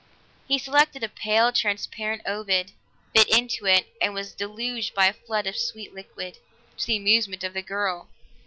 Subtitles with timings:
[0.47, 2.71] He selected a pale, transparent ovoid,
[3.13, 6.39] bit into it, and was deluged by a flood of sweet liquid,
[6.79, 8.09] to the amusement of the girl.